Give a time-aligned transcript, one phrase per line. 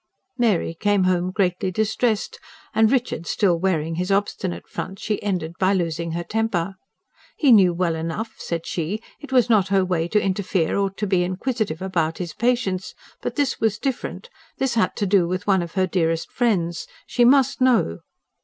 [0.35, 2.39] Mary came home greatly distressed,
[2.73, 6.73] and, Richard still wearing his obstinate front, she ended by losing her temper.
[7.37, 11.05] He knew well enough, said she, it was not her way to interfere or to
[11.05, 15.61] be inquisitive about his patients; but this was different; this had to do with one
[15.61, 17.99] of her dearest friends; she must know.